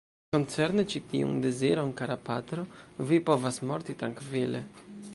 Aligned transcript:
Koncerne 0.35 0.85
ĉi 0.93 1.01
tiun 1.11 1.35
deziron, 1.43 1.93
kara 2.01 2.17
patro, 2.31 2.65
vi 3.13 3.23
povas 3.31 3.65
morti 3.73 4.01
trankvile. 4.01 4.69